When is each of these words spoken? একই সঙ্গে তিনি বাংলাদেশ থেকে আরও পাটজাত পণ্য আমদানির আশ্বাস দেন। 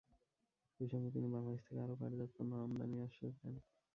একই 0.79 0.89
সঙ্গে 0.91 1.09
তিনি 1.15 1.27
বাংলাদেশ 1.35 1.61
থেকে 1.65 1.79
আরও 1.85 1.95
পাটজাত 2.01 2.29
পণ্য 2.35 2.51
আমদানির 2.63 3.05
আশ্বাস 3.07 3.33
দেন। 3.41 3.55